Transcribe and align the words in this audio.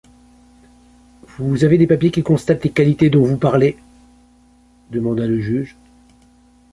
Vous 1.37 1.63
avez 1.63 1.77
des 1.77 1.85
papiers 1.85 2.09
qui 2.09 2.23
constatent 2.23 2.63
les 2.63 2.71
qualités 2.71 3.11
dont 3.11 3.23
vous 3.23 3.37
parlez? 3.37 3.77
demanda 4.89 5.27
le 5.27 5.39
juge. 5.39 5.75